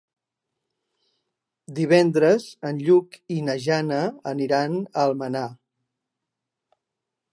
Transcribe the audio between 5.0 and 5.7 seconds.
Almenar.